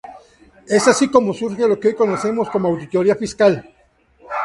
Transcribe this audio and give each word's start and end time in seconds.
Es 0.67 0.87
así 0.87 1.11
como 1.11 1.31
surge 1.31 1.67
lo 1.67 1.79
que 1.79 1.89
hoy 1.89 1.95
conocemos 1.95 2.49
como 2.49 2.69
auditoría 2.69 3.13
fiscal. 3.15 3.71